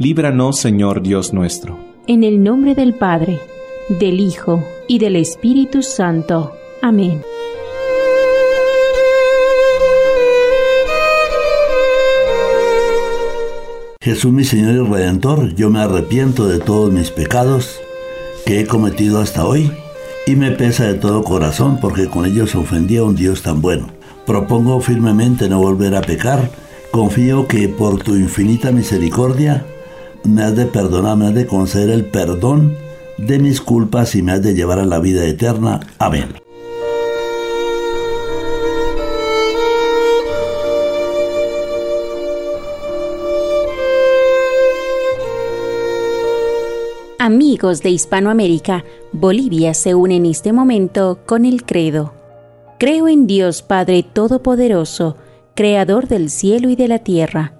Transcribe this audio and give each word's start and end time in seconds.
líbranos 0.00 0.56
Señor 0.58 1.02
Dios 1.02 1.34
nuestro. 1.34 1.78
En 2.06 2.24
el 2.24 2.42
nombre 2.42 2.74
del 2.74 2.94
Padre, 2.94 3.38
del 3.90 4.18
Hijo 4.18 4.64
y 4.88 4.98
del 4.98 5.14
Espíritu 5.14 5.82
Santo. 5.82 6.54
Amén. 6.80 7.20
Jesús 14.00 14.32
mi 14.32 14.44
Señor 14.44 14.86
y 14.86 14.90
Redentor, 14.90 15.54
yo 15.54 15.68
me 15.68 15.80
arrepiento 15.80 16.48
de 16.48 16.60
todos 16.60 16.90
mis 16.90 17.10
pecados 17.10 17.78
que 18.46 18.60
he 18.60 18.66
cometido 18.66 19.20
hasta 19.20 19.44
hoy 19.44 19.70
y 20.26 20.34
me 20.34 20.50
pesa 20.50 20.84
de 20.86 20.94
todo 20.94 21.22
corazón 21.22 21.78
porque 21.78 22.08
con 22.08 22.24
ellos 22.24 22.54
ofendí 22.54 22.96
a 22.96 23.04
un 23.04 23.16
Dios 23.16 23.42
tan 23.42 23.60
bueno. 23.60 23.88
Propongo 24.24 24.80
firmemente 24.80 25.50
no 25.50 25.58
volver 25.58 25.94
a 25.94 26.00
pecar, 26.00 26.50
confío 26.90 27.46
que 27.46 27.68
por 27.68 28.02
tu 28.02 28.16
infinita 28.16 28.72
misericordia 28.72 29.66
me 30.24 30.42
has 30.42 30.56
de 30.56 30.66
perdonar, 30.66 31.16
me 31.16 31.26
has 31.26 31.34
de 31.34 31.46
conceder 31.46 31.90
el 31.90 32.04
perdón 32.04 32.76
de 33.18 33.38
mis 33.38 33.60
culpas 33.60 34.14
y 34.14 34.22
me 34.22 34.32
has 34.32 34.42
de 34.42 34.54
llevar 34.54 34.78
a 34.78 34.86
la 34.86 34.98
vida 34.98 35.24
eterna. 35.26 35.80
Amén. 35.98 36.28
Amigos 47.22 47.82
de 47.82 47.90
Hispanoamérica, 47.90 48.84
Bolivia 49.12 49.74
se 49.74 49.94
une 49.94 50.16
en 50.16 50.24
este 50.24 50.54
momento 50.54 51.18
con 51.26 51.44
el 51.44 51.64
credo. 51.66 52.14
Creo 52.78 53.08
en 53.08 53.26
Dios 53.26 53.60
Padre 53.60 54.02
Todopoderoso, 54.02 55.18
Creador 55.54 56.08
del 56.08 56.30
cielo 56.30 56.70
y 56.70 56.76
de 56.76 56.88
la 56.88 57.00
tierra. 57.00 57.59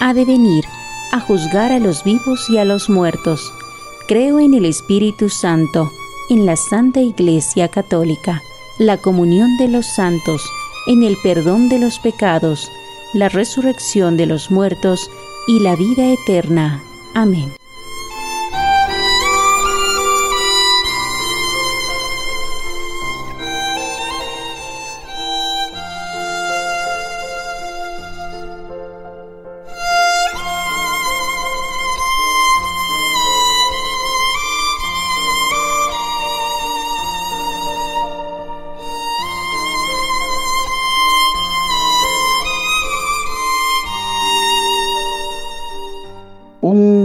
ha 0.00 0.14
de 0.14 0.24
venir 0.24 0.64
a 1.12 1.20
juzgar 1.20 1.72
a 1.72 1.78
los 1.78 2.04
vivos 2.04 2.48
y 2.50 2.58
a 2.58 2.64
los 2.64 2.90
muertos. 2.90 3.52
Creo 4.08 4.38
en 4.40 4.54
el 4.54 4.64
Espíritu 4.64 5.28
Santo, 5.28 5.90
en 6.28 6.46
la 6.46 6.56
Santa 6.56 7.00
Iglesia 7.00 7.68
Católica, 7.68 8.42
la 8.78 8.96
comunión 8.96 9.56
de 9.56 9.68
los 9.68 9.86
santos, 9.86 10.42
en 10.86 11.02
el 11.02 11.16
perdón 11.22 11.68
de 11.68 11.78
los 11.78 11.98
pecados, 11.98 12.70
la 13.12 13.28
resurrección 13.28 14.16
de 14.16 14.26
los 14.26 14.50
muertos 14.50 15.10
y 15.46 15.60
la 15.60 15.76
vida 15.76 16.12
eterna. 16.12 16.82
Amén. 17.14 17.52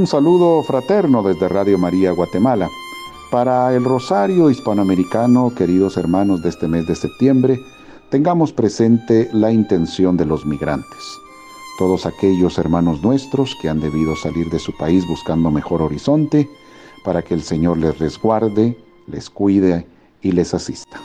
Saludo 0.09 0.63
fraterno 0.63 1.21
desde 1.21 1.47
Radio 1.47 1.77
María 1.77 2.11
Guatemala. 2.11 2.67
Para 3.29 3.75
el 3.75 3.83
Rosario 3.83 4.49
Hispanoamericano, 4.49 5.53
queridos 5.55 5.97
hermanos 5.97 6.41
de 6.41 6.49
este 6.49 6.67
mes 6.67 6.87
de 6.87 6.95
septiembre, 6.95 7.59
tengamos 8.09 8.51
presente 8.51 9.29
la 9.33 9.51
intención 9.51 10.17
de 10.17 10.25
los 10.25 10.47
migrantes. 10.47 11.19
Todos 11.77 12.07
aquellos 12.07 12.57
hermanos 12.57 13.03
nuestros 13.03 13.55
que 13.61 13.69
han 13.69 13.79
debido 13.79 14.15
salir 14.15 14.49
de 14.49 14.57
su 14.57 14.75
país 14.77 15.07
buscando 15.07 15.51
mejor 15.51 15.83
horizonte, 15.83 16.49
para 17.05 17.21
que 17.21 17.35
el 17.35 17.43
Señor 17.43 17.77
les 17.77 17.99
resguarde, 17.99 18.83
les 19.05 19.29
cuide 19.29 19.85
y 20.23 20.31
les 20.31 20.55
asista. 20.55 20.99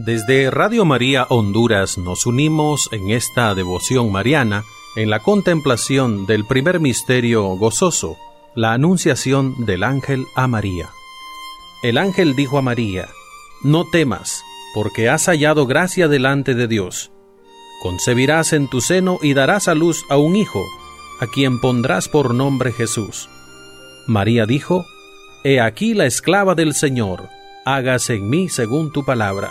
Desde 0.00 0.48
Radio 0.52 0.84
María 0.84 1.26
Honduras 1.28 1.98
nos 1.98 2.24
unimos 2.24 2.88
en 2.92 3.10
esta 3.10 3.52
devoción 3.56 4.12
mariana 4.12 4.62
en 4.94 5.10
la 5.10 5.18
contemplación 5.24 6.24
del 6.24 6.46
primer 6.46 6.78
misterio 6.78 7.44
gozoso, 7.56 8.16
la 8.54 8.74
anunciación 8.74 9.66
del 9.66 9.82
ángel 9.82 10.26
a 10.36 10.46
María. 10.46 10.90
El 11.82 11.98
ángel 11.98 12.36
dijo 12.36 12.58
a 12.58 12.62
María, 12.62 13.08
No 13.64 13.90
temas, 13.90 14.44
porque 14.72 15.08
has 15.08 15.26
hallado 15.26 15.66
gracia 15.66 16.06
delante 16.06 16.54
de 16.54 16.68
Dios. 16.68 17.10
Concebirás 17.82 18.52
en 18.52 18.68
tu 18.68 18.80
seno 18.80 19.18
y 19.20 19.34
darás 19.34 19.66
a 19.66 19.74
luz 19.74 20.04
a 20.10 20.16
un 20.16 20.36
hijo, 20.36 20.64
a 21.18 21.26
quien 21.26 21.60
pondrás 21.60 22.08
por 22.08 22.34
nombre 22.34 22.70
Jesús. 22.70 23.28
María 24.06 24.46
dijo, 24.46 24.86
He 25.42 25.60
aquí 25.60 25.94
la 25.94 26.06
esclava 26.06 26.54
del 26.54 26.74
Señor, 26.74 27.30
hágase 27.64 28.14
en 28.14 28.30
mí 28.30 28.48
según 28.48 28.92
tu 28.92 29.04
palabra. 29.04 29.50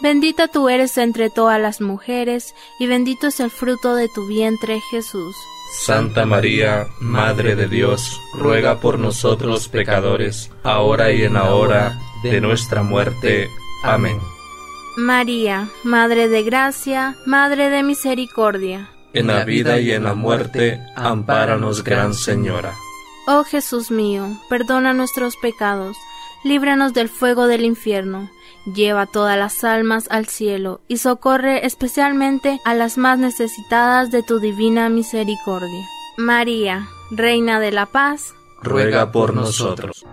Bendita 0.00 0.46
tú 0.46 0.68
eres 0.68 0.96
entre 0.96 1.28
todas 1.28 1.60
las 1.60 1.80
mujeres, 1.80 2.54
y 2.78 2.86
bendito 2.86 3.26
es 3.26 3.40
el 3.40 3.50
fruto 3.50 3.96
de 3.96 4.08
tu 4.08 4.26
vientre 4.26 4.80
Jesús. 4.90 5.34
Santa 5.72 6.24
María, 6.24 6.86
Madre 7.00 7.56
de 7.56 7.68
Dios, 7.68 8.20
ruega 8.34 8.80
por 8.80 8.98
nosotros 8.98 9.68
pecadores, 9.68 10.50
ahora 10.62 11.12
y 11.12 11.24
en 11.24 11.34
la 11.34 11.52
hora 11.52 11.98
de 12.22 12.40
nuestra 12.40 12.82
muerte. 12.82 13.48
Amén. 13.82 14.18
María, 14.96 15.68
Madre 15.84 16.28
de 16.28 16.42
Gracia, 16.42 17.16
Madre 17.26 17.68
de 17.68 17.82
Misericordia. 17.82 18.90
En 19.12 19.26
la 19.26 19.44
vida 19.44 19.78
y 19.78 19.90
en 19.92 20.04
la 20.04 20.14
muerte, 20.14 20.80
ampáranos, 20.96 21.82
Gran 21.84 22.14
Señora. 22.14 22.74
Oh 23.26 23.44
Jesús 23.44 23.90
mío, 23.90 24.26
perdona 24.48 24.94
nuestros 24.94 25.36
pecados, 25.36 25.96
líbranos 26.44 26.92
del 26.94 27.08
fuego 27.08 27.46
del 27.46 27.64
infierno 27.64 28.30
Lleva 28.74 29.06
todas 29.06 29.38
las 29.38 29.64
almas 29.64 30.08
al 30.10 30.26
cielo 30.26 30.80
y 30.88 30.98
socorre 30.98 31.64
especialmente 31.64 32.60
a 32.64 32.74
las 32.74 32.98
más 32.98 33.18
necesitadas 33.18 34.10
de 34.10 34.22
tu 34.22 34.40
divina 34.40 34.88
misericordia. 34.90 35.86
María, 36.18 36.86
Reina 37.10 37.60
de 37.60 37.72
la 37.72 37.86
Paz, 37.86 38.34
ruega 38.60 39.10
por 39.10 39.34
nosotros. 39.34 40.04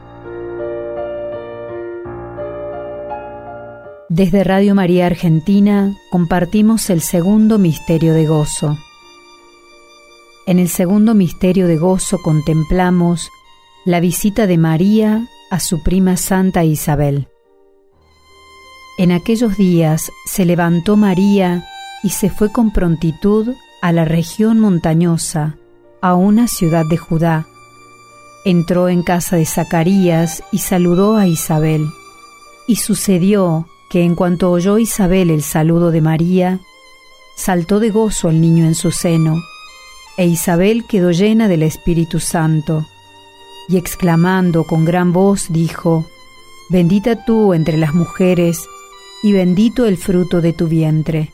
Desde 4.08 4.44
Radio 4.46 4.76
María 4.76 5.08
Argentina 5.08 5.98
compartimos 6.10 6.90
el 6.90 7.02
segundo 7.02 7.58
misterio 7.58 8.14
de 8.14 8.26
gozo. 8.26 8.78
En 10.48 10.60
el 10.60 10.70
segundo 10.70 11.14
misterio 11.14 11.68
de 11.68 11.76
gozo 11.76 12.20
contemplamos 12.24 13.30
la 13.84 14.00
visita 14.00 14.48
de 14.48 14.58
María 14.58 15.28
a 15.56 15.60
su 15.62 15.82
prima 15.82 16.18
Santa 16.18 16.66
Isabel. 16.66 17.30
En 18.98 19.14
aquellos 19.14 19.56
días 19.56 20.12
se 20.26 20.44
levantó 20.44 20.98
María 20.98 21.66
y 22.04 22.10
se 22.10 22.30
fue 22.30 22.52
con 22.52 22.74
prontitud 22.74 23.54
a 23.82 23.94
la 23.94 24.04
región 24.04 24.60
montañosa, 24.60 25.56
a 26.02 26.14
una 26.16 26.50
ciudad 26.50 26.84
de 26.90 26.98
Judá. 26.98 27.48
Entró 28.44 28.90
en 28.90 29.02
casa 29.02 29.38
de 29.38 29.46
Zacarías 29.46 30.44
y 30.52 30.58
saludó 30.58 31.16
a 31.16 31.26
Isabel. 31.26 31.88
Y 32.68 32.76
sucedió 32.76 33.66
que 33.90 34.04
en 34.04 34.16
cuanto 34.16 34.52
oyó 34.52 34.78
Isabel 34.78 35.30
el 35.30 35.42
saludo 35.42 35.90
de 35.90 36.02
María, 36.02 36.60
saltó 37.38 37.80
de 37.80 37.92
gozo 37.92 38.30
el 38.30 38.42
niño 38.42 38.66
en 38.66 38.76
su 38.76 38.92
seno, 38.92 39.42
e 40.18 40.26
Isabel 40.26 40.84
quedó 40.86 41.12
llena 41.12 41.48
del 41.48 41.64
Espíritu 41.64 42.20
Santo, 42.20 42.86
y 43.68 43.78
exclamando 43.78 44.64
con 44.66 44.86
gran 44.86 45.14
voz 45.14 45.48
dijo, 45.50 46.06
Bendita 46.70 47.26
tú 47.26 47.54
entre 47.54 47.78
las 47.78 47.94
mujeres, 47.94 48.66
y 49.22 49.32
bendito 49.32 49.86
el 49.86 49.98
fruto 49.98 50.42
de 50.42 50.54
tu 50.54 50.68
vientre. 50.68 51.32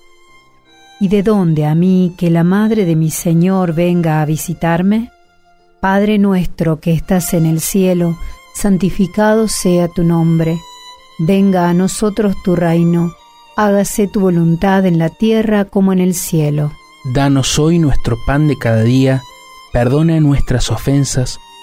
¿Y 1.00 1.08
de 1.08 1.24
dónde 1.24 1.66
a 1.66 1.74
mí 1.74 2.14
que 2.18 2.30
la 2.30 2.44
madre 2.44 2.86
de 2.86 2.96
mi 2.96 3.12
Señor 3.12 3.74
venga 3.74 4.22
a 4.22 4.26
visitarme? 4.26 5.10
Padre 5.80 6.20
nuestro 6.20 6.80
que 6.80 6.94
estás 6.94 7.34
en 7.34 7.46
el 7.46 7.60
cielo, 7.60 8.18
santificado 8.54 9.48
sea 9.48 9.88
tu 9.88 10.04
nombre. 10.04 10.60
Venga 11.18 11.70
a 11.70 11.74
nosotros 11.74 12.36
tu 12.44 12.56
reino, 12.56 13.14
hágase 13.56 14.08
tu 14.08 14.20
voluntad 14.20 14.86
en 14.86 15.00
la 15.00 15.10
tierra 15.10 15.66
como 15.66 15.92
en 15.92 16.00
el 16.00 16.14
cielo. 16.14 16.72
Danos 17.04 17.58
hoy 17.58 17.80
nuestro 17.80 18.18
pan 18.26 18.48
de 18.48 18.58
cada 18.58 18.84
día, 18.84 19.24
perdona 19.74 20.20
nuestras 20.20 20.70
ofensas, 20.70 21.40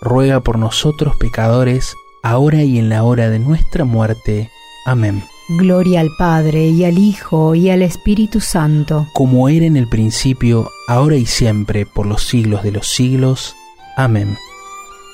ruega 0.00 0.40
por 0.40 0.58
nosotros 0.58 1.16
pecadores, 1.16 1.94
ahora 2.22 2.62
y 2.62 2.78
en 2.78 2.88
la 2.88 3.04
hora 3.04 3.30
de 3.30 3.38
nuestra 3.38 3.84
muerte. 3.84 4.50
Amén. 4.86 5.24
Gloria 5.58 6.00
al 6.00 6.10
Padre, 6.16 6.68
y 6.68 6.84
al 6.84 6.98
Hijo, 6.98 7.54
y 7.54 7.70
al 7.70 7.82
Espíritu 7.82 8.40
Santo. 8.40 9.08
Como 9.14 9.48
era 9.48 9.66
en 9.66 9.76
el 9.76 9.88
principio, 9.88 10.70
ahora 10.86 11.16
y 11.16 11.26
siempre, 11.26 11.86
por 11.86 12.06
los 12.06 12.22
siglos 12.22 12.62
de 12.62 12.72
los 12.72 12.86
siglos. 12.86 13.56
Amén. 13.96 14.36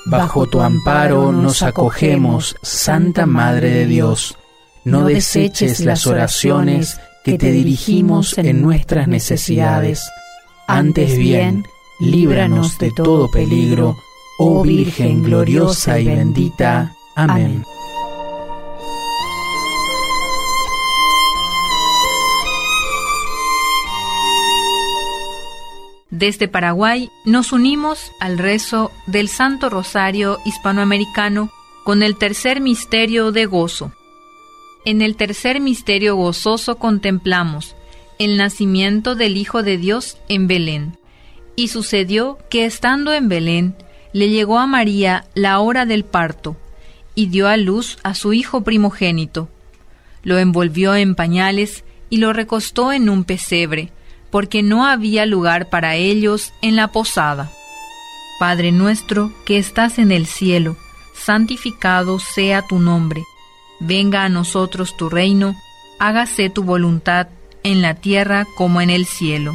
Bajo 0.05 0.47
tu 0.47 0.61
amparo 0.61 1.33
nos 1.33 1.63
acogemos, 1.63 2.55
Santa 2.63 3.27
Madre 3.27 3.71
de 3.71 3.87
Dios. 3.87 4.37
No 4.85 5.05
deseches 5.05 5.81
las 5.81 6.07
oraciones 6.07 7.01
que 7.25 7.39
te 7.39 7.51
dirigimos 7.51 8.39
en 8.39 8.63
nuestras 8.63 9.09
necesidades. 9.09 10.09
Antes 10.69 11.19
bien, 11.19 11.65
líbranos 11.99 12.79
de 12.79 12.93
todo 12.93 13.29
peligro, 13.31 13.97
oh 14.39 14.63
Virgen 14.63 15.23
gloriosa 15.23 15.99
y 15.99 16.07
bendita. 16.07 16.95
Amén. 17.15 17.65
Desde 26.11 26.49
Paraguay 26.49 27.11
nos 27.25 27.53
unimos 27.53 28.11
al 28.21 28.39
rezo 28.39 28.91
del 29.07 29.29
Santo 29.29 29.69
Rosario 29.69 30.39
Hispanoamericano 30.47 31.51
con 31.85 32.03
el 32.03 32.17
tercer 32.17 32.61
misterio 32.61 33.33
de 33.33 33.45
gozo. 33.45 33.93
En 34.87 35.03
el 35.03 35.17
tercer 35.17 35.61
misterio 35.61 36.17
gozoso 36.17 36.77
contemplamos 36.77 37.77
el 38.19 38.37
nacimiento 38.37 39.15
del 39.15 39.37
Hijo 39.37 39.63
de 39.63 39.79
Dios 39.79 40.17
en 40.29 40.47
Belén. 40.47 40.99
Y 41.55 41.69
sucedió 41.69 42.39
que 42.51 42.65
estando 42.65 43.13
en 43.13 43.29
Belén, 43.29 43.77
le 44.17 44.31
llegó 44.31 44.59
a 44.59 44.67
María 44.67 45.25
la 45.35 45.59
hora 45.61 45.85
del 45.85 46.05
parto, 46.05 46.57
y 47.15 47.27
dio 47.27 47.49
a 47.49 47.57
luz 47.57 47.99
a 48.03 48.15
su 48.15 48.33
hijo 48.33 48.63
primogénito. 48.63 49.49
Lo 50.23 50.39
envolvió 50.39 50.95
en 50.95 51.15
pañales 51.15 51.85
y 52.11 52.17
lo 52.17 52.33
recostó 52.33 52.93
en 52.93 53.09
un 53.09 53.25
pesebre, 53.25 53.93
porque 54.31 54.63
no 54.63 54.87
había 54.87 55.27
lugar 55.27 55.69
para 55.69 55.97
ellos 55.97 56.53
en 56.63 56.77
la 56.77 56.89
posada. 56.89 57.51
Padre 58.39 58.73
nuestro 58.73 59.33
que 59.45 59.59
estás 59.59 59.99
en 59.99 60.13
el 60.13 60.27
cielo, 60.27 60.77
santificado 61.15 62.19
sea 62.19 62.63
tu 62.63 62.79
nombre 62.79 63.23
venga 63.81 64.25
a 64.25 64.29
nosotros 64.29 64.97
tu 64.97 65.09
reino, 65.09 65.55
hágase 65.99 66.51
tu 66.51 66.63
voluntad 66.63 67.29
en 67.63 67.83
la 67.83 67.95
tierra 67.95 68.47
como 68.57 68.81
en 68.81 68.91
el 68.91 69.07
cielo. 69.07 69.55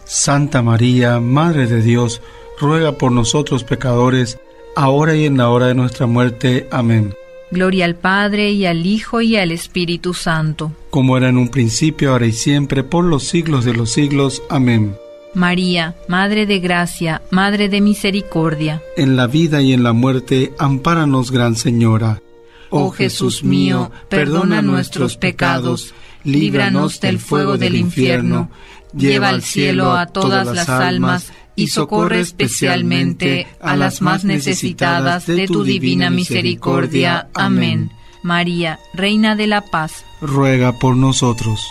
Santa 0.13 0.61
María, 0.61 1.21
Madre 1.21 1.67
de 1.67 1.81
Dios, 1.81 2.21
ruega 2.59 2.97
por 2.97 3.13
nosotros 3.13 3.63
pecadores, 3.63 4.39
ahora 4.75 5.15
y 5.15 5.25
en 5.25 5.37
la 5.37 5.49
hora 5.49 5.67
de 5.67 5.73
nuestra 5.73 6.05
muerte. 6.05 6.67
Amén. 6.69 7.15
Gloria 7.49 7.85
al 7.85 7.95
Padre 7.95 8.51
y 8.51 8.65
al 8.65 8.85
Hijo 8.85 9.21
y 9.21 9.37
al 9.37 9.53
Espíritu 9.53 10.13
Santo. 10.13 10.73
Como 10.89 11.15
era 11.15 11.29
en 11.29 11.37
un 11.37 11.47
principio, 11.47 12.11
ahora 12.11 12.25
y 12.25 12.33
siempre, 12.33 12.83
por 12.83 13.05
los 13.05 13.23
siglos 13.23 13.63
de 13.63 13.73
los 13.73 13.91
siglos. 13.93 14.43
Amén. 14.49 14.97
María, 15.33 15.95
Madre 16.09 16.45
de 16.45 16.59
Gracia, 16.59 17.21
Madre 17.31 17.69
de 17.69 17.79
Misericordia. 17.79 18.81
En 18.97 19.15
la 19.15 19.27
vida 19.27 19.61
y 19.61 19.71
en 19.71 19.83
la 19.83 19.93
muerte, 19.93 20.51
ampáranos, 20.59 21.31
Gran 21.31 21.55
Señora. 21.55 22.21
Oh 22.69 22.91
Jesús 22.91 23.45
mío, 23.45 23.91
perdona 24.09 24.61
nuestros 24.61 25.15
pecados, 25.15 25.93
líbranos 26.25 26.99
del 26.99 27.19
fuego 27.19 27.57
del 27.57 27.75
infierno, 27.75 28.49
lleva 28.93 29.29
al 29.29 29.41
cielo 29.41 29.93
a 29.93 30.07
todas 30.07 30.47
las 30.47 30.69
almas 30.69 31.31
y 31.55 31.67
socorre 31.67 32.21
especialmente 32.21 33.47
a 33.61 33.75
las 33.75 34.01
más 34.01 34.23
necesitadas 34.23 35.27
de 35.27 35.47
tu 35.47 35.63
divina 35.63 36.09
misericordia. 36.09 37.27
Amén. 37.33 37.91
María, 38.23 38.79
Reina 38.93 39.35
de 39.35 39.47
la 39.47 39.61
Paz, 39.61 40.05
ruega 40.21 40.77
por 40.77 40.95
nosotros. 40.95 41.65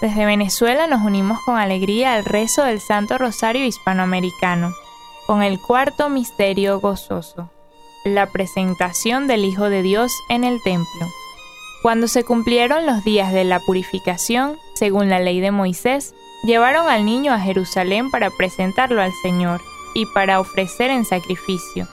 Desde 0.00 0.26
Venezuela 0.26 0.86
nos 0.86 1.00
unimos 1.02 1.40
con 1.46 1.56
alegría 1.56 2.12
al 2.12 2.26
rezo 2.26 2.62
del 2.64 2.80
Santo 2.80 3.16
Rosario 3.16 3.64
Hispanoamericano, 3.64 4.74
con 5.26 5.42
el 5.42 5.58
cuarto 5.58 6.10
misterio 6.10 6.78
gozoso, 6.78 7.50
la 8.04 8.26
presentación 8.26 9.26
del 9.26 9.44
Hijo 9.44 9.70
de 9.70 9.82
Dios 9.82 10.12
en 10.28 10.44
el 10.44 10.62
templo. 10.62 11.06
Cuando 11.82 12.06
se 12.06 12.24
cumplieron 12.24 12.86
los 12.86 13.02
días 13.04 13.32
de 13.32 13.44
la 13.44 13.60
purificación, 13.60 14.58
según 14.74 15.08
la 15.08 15.20
ley 15.20 15.40
de 15.40 15.50
Moisés, 15.50 16.14
llevaron 16.44 16.88
al 16.88 17.04
niño 17.04 17.32
a 17.32 17.40
Jerusalén 17.40 18.10
para 18.10 18.30
presentarlo 18.30 19.00
al 19.00 19.12
Señor 19.22 19.60
y 19.94 20.06
para 20.06 20.40
ofrecer 20.40 20.90
en 20.90 21.04
sacrificio, 21.04 21.88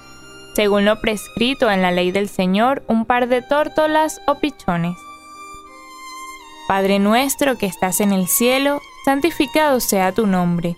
según 0.53 0.85
lo 0.85 0.99
prescrito 0.99 1.71
en 1.71 1.81
la 1.81 1.91
ley 1.91 2.11
del 2.11 2.27
Señor, 2.27 2.83
un 2.87 3.05
par 3.05 3.27
de 3.27 3.41
tórtolas 3.41 4.21
o 4.27 4.35
pichones. 4.35 4.97
Padre 6.67 6.99
nuestro 6.99 7.57
que 7.57 7.65
estás 7.65 8.01
en 8.01 8.11
el 8.11 8.27
cielo, 8.27 8.81
santificado 9.05 9.79
sea 9.79 10.11
tu 10.13 10.27
nombre. 10.27 10.77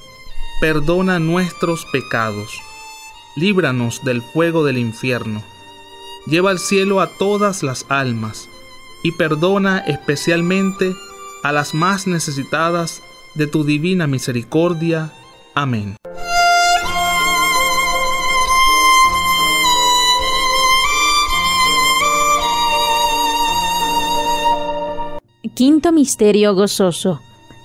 perdona 0.61 1.17
nuestros 1.17 1.85
pecados, 1.85 2.61
líbranos 3.35 4.03
del 4.03 4.21
fuego 4.21 4.63
del 4.63 4.77
infierno, 4.77 5.41
lleva 6.27 6.51
al 6.51 6.59
cielo 6.59 7.01
a 7.01 7.07
todas 7.17 7.63
las 7.63 7.87
almas, 7.89 8.47
y 9.03 9.13
perdona 9.13 9.79
especialmente 9.79 10.95
a 11.41 11.51
las 11.51 11.73
más 11.73 12.05
necesitadas 12.05 13.01
de 13.33 13.47
tu 13.47 13.63
divina 13.63 14.05
misericordia. 14.05 15.11
Amén. 15.55 15.95
Quinto 25.55 25.91
Misterio 25.91 26.53
Gozoso. 26.53 27.19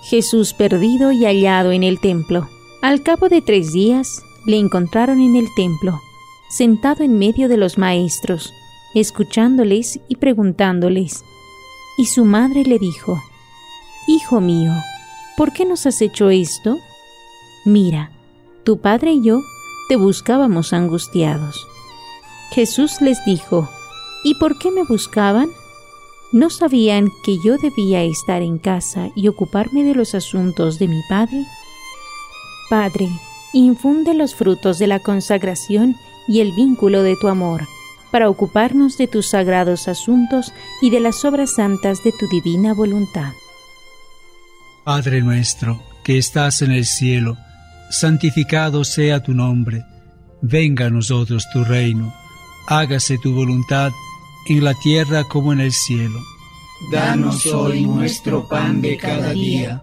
Jesús 0.08 0.54
perdido 0.54 1.12
y 1.12 1.26
hallado 1.26 1.72
en 1.72 1.82
el 1.82 2.00
templo. 2.00 2.48
Al 2.82 3.02
cabo 3.02 3.28
de 3.28 3.42
tres 3.42 3.72
días 3.72 4.22
le 4.44 4.58
encontraron 4.58 5.20
en 5.20 5.34
el 5.36 5.46
templo, 5.54 6.00
sentado 6.48 7.02
en 7.02 7.18
medio 7.18 7.48
de 7.48 7.56
los 7.56 7.78
maestros, 7.78 8.52
escuchándoles 8.94 10.00
y 10.08 10.16
preguntándoles. 10.16 11.24
Y 11.98 12.06
su 12.06 12.24
madre 12.24 12.64
le 12.64 12.78
dijo, 12.78 13.20
Hijo 14.06 14.40
mío, 14.40 14.72
¿por 15.36 15.52
qué 15.52 15.64
nos 15.64 15.86
has 15.86 16.00
hecho 16.00 16.30
esto? 16.30 16.76
Mira, 17.64 18.12
tu 18.62 18.78
padre 18.78 19.14
y 19.14 19.22
yo 19.22 19.40
te 19.88 19.96
buscábamos 19.96 20.72
angustiados. 20.72 21.66
Jesús 22.50 23.00
les 23.00 23.24
dijo, 23.24 23.68
¿y 24.22 24.34
por 24.36 24.58
qué 24.58 24.70
me 24.70 24.84
buscaban? 24.84 25.48
¿No 26.32 26.50
sabían 26.50 27.08
que 27.24 27.38
yo 27.38 27.56
debía 27.58 28.02
estar 28.02 28.42
en 28.42 28.58
casa 28.58 29.10
y 29.16 29.28
ocuparme 29.28 29.84
de 29.84 29.94
los 29.94 30.14
asuntos 30.14 30.78
de 30.78 30.88
mi 30.88 31.00
Padre? 31.08 31.46
Padre, 32.68 33.08
infunde 33.52 34.14
los 34.14 34.34
frutos 34.34 34.78
de 34.78 34.86
la 34.86 34.98
consagración 34.98 35.96
y 36.26 36.40
el 36.40 36.52
vínculo 36.52 37.02
de 37.02 37.16
tu 37.16 37.28
amor, 37.28 37.66
para 38.10 38.28
ocuparnos 38.28 38.98
de 38.98 39.06
tus 39.06 39.28
sagrados 39.28 39.88
asuntos 39.88 40.52
y 40.80 40.90
de 40.90 41.00
las 41.00 41.24
obras 41.24 41.54
santas 41.54 42.02
de 42.02 42.12
tu 42.12 42.28
divina 42.28 42.74
voluntad. 42.74 43.32
Padre 44.84 45.20
nuestro, 45.20 45.80
que 46.04 46.18
estás 46.18 46.62
en 46.62 46.72
el 46.72 46.86
cielo, 46.86 47.36
santificado 47.90 48.84
sea 48.84 49.22
tu 49.22 49.34
nombre, 49.34 49.84
venga 50.42 50.86
a 50.86 50.90
nosotros 50.90 51.46
tu 51.52 51.64
reino, 51.64 52.14
hágase 52.66 53.18
tu 53.18 53.34
voluntad 53.34 53.92
en 54.48 54.64
la 54.64 54.74
tierra 54.74 55.24
como 55.24 55.52
en 55.52 55.60
el 55.60 55.72
cielo. 55.72 56.20
Danos 56.92 57.46
hoy 57.46 57.82
nuestro 57.82 58.46
pan 58.48 58.80
de 58.82 58.96
cada 58.96 59.32
día, 59.32 59.82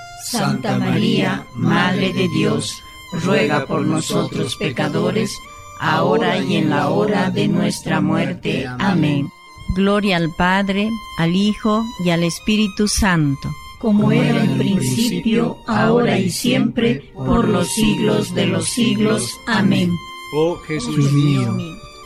Santa 0.23 0.77
María, 0.77 1.45
Madre 1.55 2.13
de 2.13 2.27
Dios, 2.29 2.83
ruega 3.23 3.65
por 3.65 3.81
nosotros 3.81 4.55
pecadores, 4.55 5.31
ahora 5.79 6.37
y 6.37 6.55
en 6.55 6.69
la 6.69 6.89
hora 6.89 7.29
de 7.29 7.47
nuestra 7.47 8.01
muerte. 8.01 8.67
Amén. 8.79 9.29
Gloria 9.75 10.17
al 10.17 10.29
Padre, 10.37 10.89
al 11.17 11.35
Hijo 11.35 11.83
y 12.03 12.09
al 12.09 12.23
Espíritu 12.23 12.87
Santo. 12.87 13.49
Como 13.79 14.11
era 14.11 14.43
en 14.43 14.57
principio, 14.57 15.57
ahora 15.65 16.19
y 16.19 16.29
siempre, 16.29 17.11
por 17.15 17.47
los 17.47 17.67
siglos 17.73 18.35
de 18.35 18.45
los 18.45 18.69
siglos. 18.69 19.39
Amén. 19.47 19.91
Oh 20.33 20.57
Jesús 20.67 21.11
mío, 21.11 21.57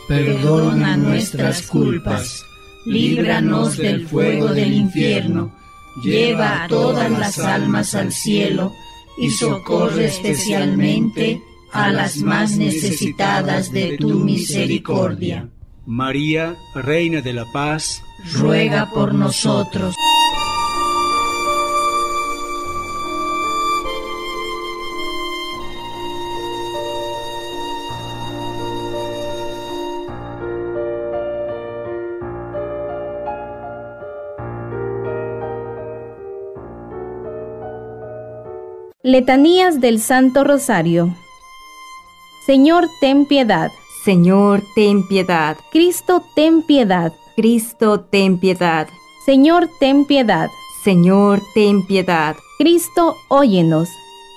perdona 0.08 0.96
nuestras 0.96 1.62
culpas, 1.62 2.44
líbranos 2.86 3.76
del 3.76 4.08
fuego 4.08 4.48
del 4.48 4.72
infierno, 4.72 5.52
lleva 6.02 6.64
a 6.64 6.68
todas 6.68 7.10
las 7.10 7.38
almas 7.38 7.94
al 7.94 8.12
cielo, 8.12 8.72
y 9.18 9.30
socorre 9.30 10.06
especialmente 10.06 11.42
a 11.72 11.90
las 11.90 12.18
más 12.18 12.56
necesitadas 12.56 13.72
de 13.72 13.96
tu 13.96 14.20
misericordia. 14.20 15.48
María, 15.86 16.56
Reina 16.74 17.20
de 17.20 17.32
la 17.32 17.44
Paz, 17.52 18.02
ruega 18.34 18.90
por 18.92 19.14
nosotros. 19.14 19.94
Letanías 39.06 39.80
del 39.80 40.00
Santo 40.00 40.42
Rosario. 40.42 41.14
Señor, 42.44 42.88
ten 43.00 43.24
piedad. 43.24 43.70
Señor, 44.04 44.64
ten 44.74 45.06
piedad. 45.06 45.56
Cristo, 45.70 46.24
ten 46.34 46.62
piedad. 46.62 47.12
Cristo, 47.36 48.00
ten 48.00 48.40
piedad. 48.40 48.88
Señor, 49.24 49.70
ten 49.78 50.06
piedad. 50.06 50.48
Señor, 50.82 51.40
ten 51.54 51.86
piedad. 51.86 52.34
Cristo, 52.58 53.14
óyenos. 53.28 53.88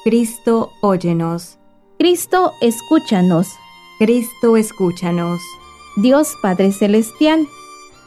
Cristo, 0.03 0.69
óyenos. 0.81 1.57
Cristo, 1.97 2.51
escúchanos. 2.61 3.47
Cristo, 3.97 4.55
escúchanos. 4.55 5.41
Dios 5.97 6.35
Padre 6.43 6.71
Celestial, 6.73 7.47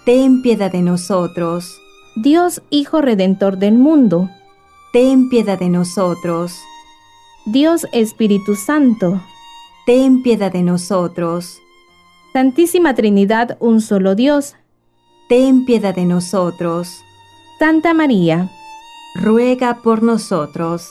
ten 0.05 0.43
piedad 0.43 0.71
de 0.71 0.83
nosotros. 0.83 1.81
Dios 2.15 2.63
Hijo 2.71 3.01
Redentor 3.01 3.57
del 3.59 3.79
mundo, 3.79 4.31
ten 4.93 5.31
piedad 5.31 5.59
de 5.59 5.71
nosotros. 5.71 6.61
Dios 7.47 7.87
Espíritu 7.93 8.55
Santo, 8.55 9.23
ten 9.87 10.23
piedad 10.23 10.53
de 10.53 10.63
nosotros. 10.63 11.61
Santísima 12.33 12.95
Trinidad, 12.95 13.57
un 13.59 13.81
solo 13.81 14.15
Dios, 14.15 14.55
ten 15.29 15.65
piedad 15.65 15.95
de 15.95 16.05
nosotros. 16.05 17.03
Santa 17.59 17.95
María, 17.95 18.51
ruega 19.15 19.81
por 19.83 20.03
nosotros. 20.03 20.91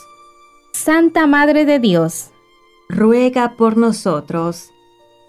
Santa 0.72 1.26
Madre 1.26 1.64
de 1.64 1.78
Dios, 1.78 2.30
ruega 2.88 3.54
por 3.56 3.76
nosotros. 3.76 4.70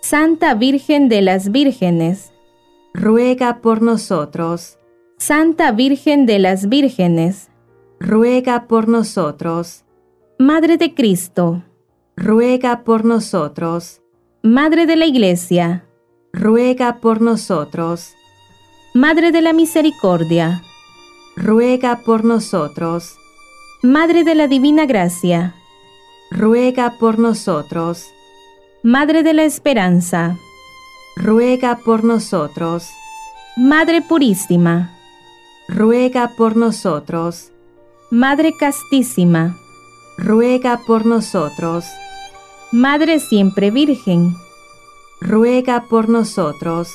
Santa 0.02 0.56
Virgen 0.56 1.10
de 1.10 1.22
las 1.22 1.52
Vírgenes, 1.52 2.34
ruega 2.94 3.62
por 3.62 3.82
nosotros. 3.82 4.80
Santa 5.18 5.72
Virgen 5.72 6.26
de 6.26 6.40
las 6.40 6.68
Vírgenes, 6.68 7.50
ruega 8.04 8.68
por 8.68 8.89
nosotros. 8.89 9.86
Madre 10.38 10.78
de 10.78 10.94
Cristo, 10.94 11.63
ruega 12.18 12.84
por 12.84 13.06
nosotros. 13.06 14.02
Madre 14.44 14.86
de 14.86 14.98
la 14.98 15.06
Iglesia, 15.06 15.86
ruega 16.34 17.00
por 17.00 17.22
nosotros. 17.22 18.13
Madre 18.94 19.32
de 19.32 19.42
la 19.42 19.54
Misericordia, 19.54 20.62
ruega 21.38 22.02
por 22.06 22.26
nosotros. 22.26 23.16
Madre 23.82 24.26
de 24.26 24.36
la 24.36 24.48
Divina 24.48 24.86
Gracia, 24.86 25.56
ruega 26.30 26.98
por 27.00 27.20
nosotros. 27.20 28.08
Madre 28.84 29.24
de 29.24 29.34
la 29.34 29.46
Esperanza, 29.46 30.36
ruega 31.16 31.78
por 31.78 32.04
nosotros. 32.04 32.89
Madre 33.56 34.02
Purísima, 34.02 34.92
ruega 35.69 36.34
por 36.36 36.58
nosotros. 36.58 37.52
Madre 38.14 38.56
castísima, 38.56 39.58
ruega 40.20 40.82
por 40.86 41.04
nosotros. 41.04 41.84
Madre 42.72 43.20
siempre 43.20 43.72
virgen, 43.72 44.36
ruega 45.20 45.86
por 45.90 46.10
nosotros. 46.10 46.94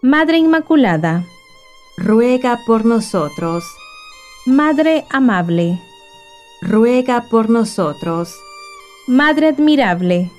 Madre 0.00 0.38
inmaculada, 0.38 1.26
ruega 1.98 2.60
por 2.66 2.86
nosotros. 2.86 3.62
Madre 4.46 5.04
amable, 5.10 5.82
ruega 6.62 7.26
por 7.30 7.50
nosotros. 7.50 8.34
Madre 9.06 9.48
admirable, 9.48 10.30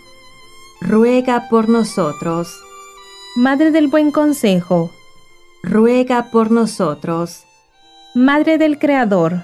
ruega 0.82 1.50
por 1.52 1.70
nosotros. 1.70 2.52
Madre 3.36 3.70
del 3.70 3.90
buen 3.90 4.10
consejo, 4.10 4.90
ruega 5.62 6.32
por 6.32 6.50
nosotros. 6.50 7.44
Madre 8.16 8.58
del 8.58 8.80
Creador, 8.80 9.44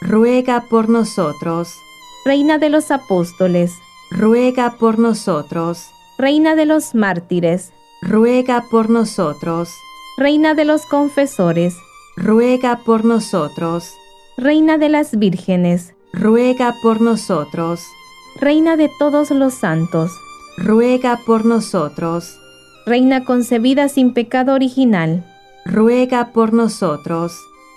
ruega 0.00 0.64
por 0.68 0.88
nosotros. 0.88 1.74
Reina 2.24 2.58
de 2.58 2.70
los 2.70 2.90
apóstoles, 2.90 3.78
ruega 4.10 4.76
por 4.78 4.98
nosotros. 4.98 5.90
Reina 6.18 6.54
de 6.54 6.66
los 6.66 6.94
mártires, 6.94 7.72
ruega 8.02 8.64
por 8.70 8.90
nosotros. 8.90 9.70
Reina 10.16 10.54
de 10.54 10.64
los 10.64 10.84
confesores, 10.86 11.76
ruega 12.16 12.80
por 12.84 13.04
nosotros. 13.04 13.94
Reina 14.36 14.78
de 14.78 14.88
las 14.88 15.18
vírgenes, 15.18 15.94
ruega 16.12 16.74
por 16.82 17.00
nosotros. 17.00 17.82
Reina 18.38 18.76
de 18.76 18.90
todos 18.98 19.30
los 19.30 19.54
santos, 19.54 20.12
ruega 20.56 21.20
por 21.26 21.44
nosotros. 21.44 22.38
Reina 22.86 23.24
concebida 23.24 23.88
sin 23.88 24.14
pecado 24.14 24.54
original, 24.54 25.24
ruega 25.64 26.32
por 26.32 26.52
nosotros. 26.52 27.32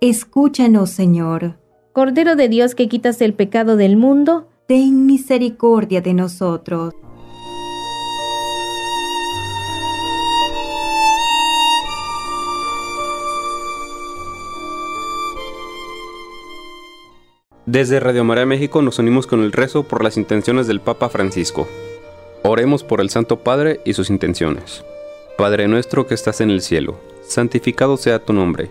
escúchanos 0.00 0.90
Señor. 0.90 1.58
Cordero 1.92 2.36
de 2.36 2.48
Dios 2.48 2.74
que 2.74 2.88
quitas 2.88 3.20
el 3.22 3.34
pecado 3.34 3.76
del 3.76 3.96
mundo, 3.96 4.48
ten 4.66 5.06
misericordia 5.06 6.00
de 6.00 6.12
nosotros. 6.12 6.94
Desde 17.64 17.98
Radio 17.98 18.22
María 18.22 18.46
México 18.46 18.80
nos 18.80 19.00
unimos 19.00 19.26
con 19.26 19.42
el 19.42 19.50
rezo 19.50 19.82
por 19.82 20.04
las 20.04 20.16
intenciones 20.16 20.68
del 20.68 20.80
Papa 20.80 21.08
Francisco. 21.08 21.66
Oremos 22.44 22.84
por 22.84 23.00
el 23.00 23.10
Santo 23.10 23.40
Padre 23.40 23.80
y 23.84 23.94
sus 23.94 24.08
intenciones. 24.08 24.84
Padre 25.36 25.66
nuestro 25.66 26.06
que 26.06 26.14
estás 26.14 26.40
en 26.40 26.50
el 26.50 26.60
cielo, 26.60 27.00
santificado 27.22 27.96
sea 27.96 28.20
tu 28.20 28.32
nombre. 28.32 28.70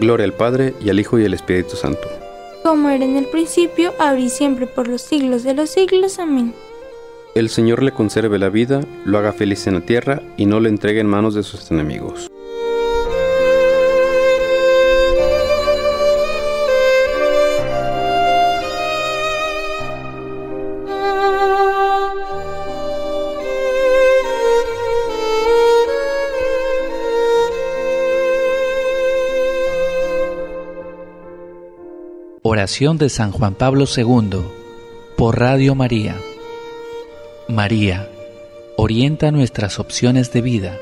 Gloria 0.00 0.24
al 0.24 0.32
Padre, 0.32 0.74
y 0.80 0.90
al 0.90 0.98
Hijo, 0.98 1.18
y 1.18 1.24
al 1.24 1.34
Espíritu 1.34 1.76
Santo. 1.76 2.08
Como 2.62 2.88
era 2.88 3.04
en 3.04 3.16
el 3.16 3.26
principio, 3.26 3.92
ahora 3.98 4.20
y 4.20 4.30
siempre, 4.30 4.66
por 4.66 4.88
los 4.88 5.02
siglos 5.02 5.42
de 5.42 5.54
los 5.54 5.70
siglos. 5.70 6.18
Amén. 6.18 6.54
El 7.34 7.48
Señor 7.48 7.82
le 7.82 7.92
conserve 7.92 8.38
la 8.38 8.48
vida, 8.48 8.80
lo 9.04 9.18
haga 9.18 9.32
feliz 9.32 9.66
en 9.66 9.74
la 9.74 9.80
tierra, 9.80 10.22
y 10.36 10.46
no 10.46 10.60
le 10.60 10.68
entregue 10.68 11.00
en 11.00 11.06
manos 11.06 11.34
de 11.34 11.42
sus 11.42 11.70
enemigos. 11.70 12.31
De 32.62 33.08
San 33.08 33.32
Juan 33.32 33.56
Pablo 33.56 33.86
II 33.96 34.40
por 35.16 35.40
Radio 35.40 35.74
María. 35.74 36.16
María, 37.48 38.08
orienta 38.76 39.32
nuestras 39.32 39.80
opciones 39.80 40.32
de 40.32 40.42
vida, 40.42 40.78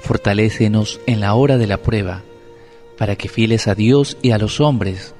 fortalécenos 0.00 1.00
en 1.06 1.20
la 1.20 1.34
hora 1.34 1.56
de 1.56 1.68
la 1.68 1.76
prueba, 1.76 2.24
para 2.98 3.14
que 3.14 3.28
fieles 3.28 3.68
a 3.68 3.76
Dios 3.76 4.16
y 4.22 4.32
a 4.32 4.38
los 4.38 4.60
hombres, 4.60 5.14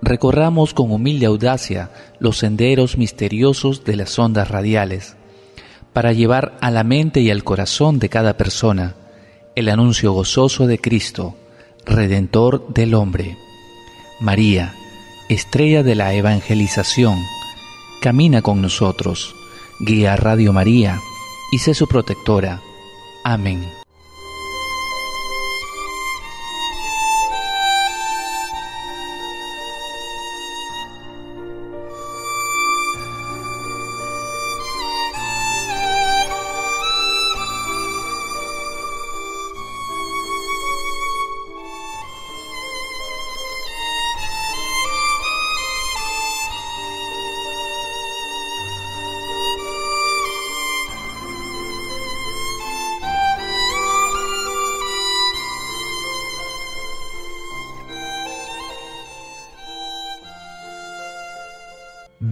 recorramos 0.00 0.72
con 0.72 0.92
humilde 0.92 1.26
audacia 1.26 1.90
los 2.20 2.38
senderos 2.38 2.96
misteriosos 2.96 3.82
de 3.82 3.96
las 3.96 4.16
ondas 4.20 4.48
radiales, 4.48 5.16
para 5.92 6.12
llevar 6.12 6.56
a 6.60 6.70
la 6.70 6.84
mente 6.84 7.22
y 7.22 7.32
al 7.32 7.42
corazón 7.42 7.98
de 7.98 8.08
cada 8.08 8.36
persona 8.36 8.94
el 9.56 9.68
anuncio 9.68 10.12
gozoso 10.12 10.68
de 10.68 10.78
Cristo, 10.78 11.34
Redentor 11.84 12.72
del 12.72 12.94
hombre. 12.94 13.36
María, 14.20 14.72
estrella 15.28 15.82
de 15.82 15.94
la 15.94 16.14
evangelización, 16.14 17.18
camina 18.00 18.42
con 18.42 18.60
nosotros, 18.60 19.34
guía 19.80 20.16
Radio 20.16 20.52
María 20.52 21.00
y 21.52 21.58
sé 21.58 21.74
su 21.74 21.86
protectora. 21.86 22.60
Amén. 23.24 23.83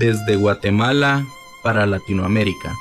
Desde 0.02 0.34
Guatemala 0.34 1.24
para 1.62 1.86
Latinoamérica. 1.86 2.74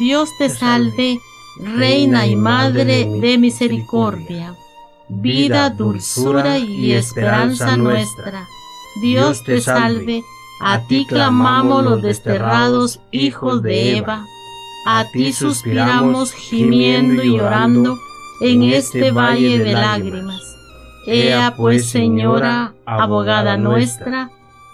Dios 0.00 0.28
te 0.38 0.48
salve, 0.48 1.20
Reina 1.56 2.26
y 2.26 2.34
Madre 2.34 3.08
de 3.20 3.38
misericordia, 3.38 4.56
vida, 5.08 5.70
dulzura 5.70 6.58
y 6.58 6.92
esperanza 6.92 7.76
nuestra. 7.76 8.48
Dios 9.00 9.44
te 9.44 9.60
salve, 9.60 10.24
a 10.60 10.84
ti 10.88 11.06
clamamos 11.06 11.84
los 11.84 12.02
desterrados 12.02 12.98
hijos 13.12 13.62
de 13.62 13.98
Eva, 13.98 14.26
a 14.84 15.04
ti 15.12 15.32
suspiramos 15.32 16.32
gimiendo 16.32 17.22
y 17.22 17.36
llorando 17.36 17.96
en 18.40 18.64
este 18.64 19.12
valle 19.12 19.60
de 19.60 19.74
lágrimas. 19.74 20.42
Ea 21.06 21.54
pues, 21.56 21.88
Señora, 21.88 22.74
abogada 22.84 23.56
nuestra, 23.56 24.30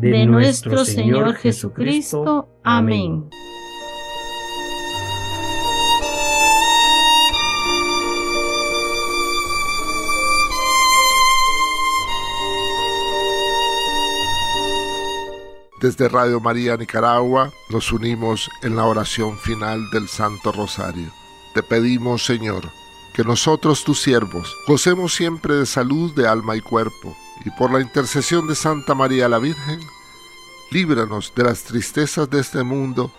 de 0.00 0.26
nuestro 0.26 0.84
Señor 0.84 1.34
Jesucristo. 1.34 2.48
Amén. 2.64 3.28
Desde 15.80 16.08
Radio 16.08 16.40
María 16.40 16.76
Nicaragua 16.76 17.50
nos 17.70 17.90
unimos 17.90 18.50
en 18.62 18.76
la 18.76 18.84
oración 18.84 19.38
final 19.38 19.90
del 19.90 20.08
Santo 20.08 20.52
Rosario. 20.52 21.10
Te 21.54 21.62
pedimos, 21.62 22.24
Señor, 22.24 22.64
que 23.14 23.24
nosotros 23.24 23.82
tus 23.84 24.00
siervos 24.00 24.54
gocemos 24.66 25.14
siempre 25.14 25.54
de 25.54 25.66
salud 25.66 26.14
de 26.14 26.28
alma 26.28 26.54
y 26.56 26.60
cuerpo, 26.60 27.16
y 27.44 27.50
por 27.50 27.72
la 27.72 27.80
intercesión 27.80 28.46
de 28.46 28.54
Santa 28.54 28.94
María 28.94 29.28
la 29.28 29.38
Virgen, 29.38 29.80
líbranos 30.70 31.32
de 31.34 31.44
las 31.44 31.64
tristezas 31.64 32.28
de 32.30 32.40
este 32.40 32.62
mundo 32.62 33.12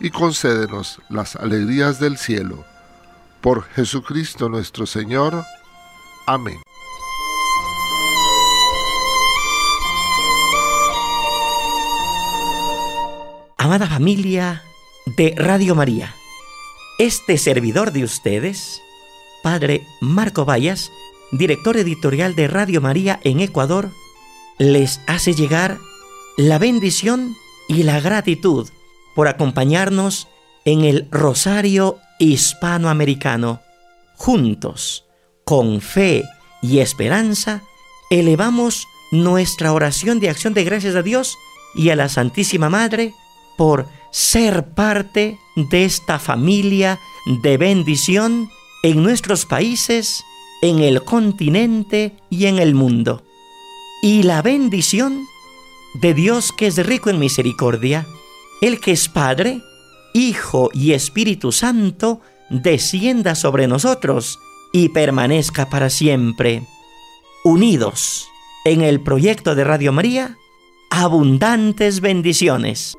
y 0.00 0.10
concédenos 0.10 1.00
las 1.08 1.36
alegrías 1.36 2.00
del 2.00 2.18
cielo. 2.18 2.64
Por 3.40 3.64
Jesucristo 3.64 4.48
nuestro 4.48 4.86
Señor. 4.86 5.44
Amén. 6.26 6.60
Amada 13.58 13.86
familia 13.86 14.62
de 15.16 15.34
Radio 15.36 15.74
María, 15.74 16.14
este 16.98 17.38
servidor 17.38 17.92
de 17.92 18.04
ustedes, 18.04 18.82
Padre 19.42 19.86
Marco 20.00 20.44
Vallas, 20.44 20.90
director 21.36 21.76
editorial 21.76 22.34
de 22.34 22.48
Radio 22.48 22.80
María 22.80 23.20
en 23.24 23.40
Ecuador, 23.40 23.90
les 24.58 25.00
hace 25.06 25.34
llegar 25.34 25.78
la 26.36 26.58
bendición 26.58 27.36
y 27.68 27.82
la 27.82 28.00
gratitud 28.00 28.68
por 29.14 29.28
acompañarnos 29.28 30.28
en 30.64 30.84
el 30.84 31.08
Rosario 31.10 31.98
Hispanoamericano. 32.18 33.60
Juntos, 34.16 35.04
con 35.44 35.80
fe 35.80 36.24
y 36.62 36.78
esperanza, 36.78 37.62
elevamos 38.10 38.86
nuestra 39.10 39.72
oración 39.72 40.20
de 40.20 40.30
acción 40.30 40.54
de 40.54 40.64
gracias 40.64 40.94
a 40.94 41.02
Dios 41.02 41.36
y 41.74 41.90
a 41.90 41.96
la 41.96 42.08
Santísima 42.08 42.70
Madre 42.70 43.12
por 43.56 43.86
ser 44.10 44.66
parte 44.74 45.38
de 45.56 45.84
esta 45.84 46.18
familia 46.18 46.98
de 47.42 47.56
bendición 47.56 48.50
en 48.82 49.02
nuestros 49.02 49.46
países, 49.46 50.24
en 50.62 50.80
el 50.80 51.02
continente 51.04 52.16
y 52.30 52.46
en 52.46 52.58
el 52.58 52.74
mundo. 52.74 53.22
Y 54.02 54.22
la 54.22 54.42
bendición 54.42 55.26
de 55.94 56.14
Dios 56.14 56.52
que 56.52 56.66
es 56.66 56.84
rico 56.86 57.10
en 57.10 57.18
misericordia, 57.18 58.06
el 58.60 58.80
que 58.80 58.92
es 58.92 59.08
Padre, 59.08 59.62
Hijo 60.12 60.70
y 60.72 60.92
Espíritu 60.92 61.52
Santo, 61.52 62.20
descienda 62.50 63.34
sobre 63.34 63.66
nosotros 63.66 64.38
y 64.72 64.90
permanezca 64.90 65.70
para 65.70 65.90
siempre. 65.90 66.62
Unidos 67.44 68.26
en 68.64 68.80
el 68.80 69.00
proyecto 69.00 69.54
de 69.54 69.64
Radio 69.64 69.92
María, 69.92 70.36
abundantes 70.90 72.00
bendiciones. 72.00 72.96